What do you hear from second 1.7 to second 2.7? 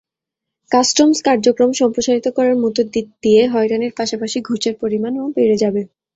সম্প্রসারিত করার